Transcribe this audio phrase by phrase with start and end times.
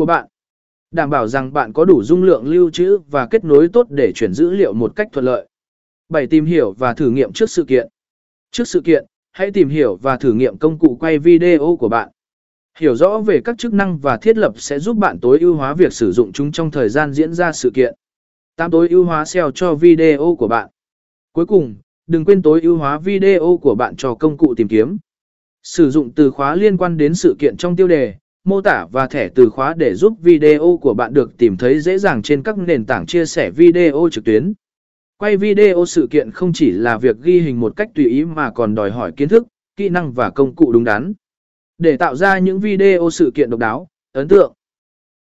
[0.00, 0.26] của bạn.
[0.90, 4.12] Đảm bảo rằng bạn có đủ dung lượng lưu trữ và kết nối tốt để
[4.14, 5.48] chuyển dữ liệu một cách thuận lợi.
[6.08, 6.26] 7.
[6.26, 7.88] Tìm hiểu và thử nghiệm trước sự kiện.
[8.50, 12.08] Trước sự kiện, hãy tìm hiểu và thử nghiệm công cụ quay video của bạn.
[12.78, 15.74] Hiểu rõ về các chức năng và thiết lập sẽ giúp bạn tối ưu hóa
[15.74, 17.94] việc sử dụng chúng trong thời gian diễn ra sự kiện.
[18.56, 18.70] 8.
[18.70, 20.68] Tối ưu hóa SEO cho video của bạn.
[21.32, 21.74] Cuối cùng,
[22.06, 24.98] đừng quên tối ưu hóa video của bạn cho công cụ tìm kiếm.
[25.62, 28.14] Sử dụng từ khóa liên quan đến sự kiện trong tiêu đề,
[28.44, 31.98] mô tả và thẻ từ khóa để giúp video của bạn được tìm thấy dễ
[31.98, 34.52] dàng trên các nền tảng chia sẻ video trực tuyến.
[35.18, 38.50] Quay video sự kiện không chỉ là việc ghi hình một cách tùy ý mà
[38.50, 41.12] còn đòi hỏi kiến thức, kỹ năng và công cụ đúng đắn.
[41.78, 44.52] Để tạo ra những video sự kiện độc đáo, ấn tượng,